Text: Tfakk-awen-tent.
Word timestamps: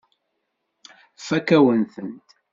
Tfakk-awen-tent. 1.17 2.27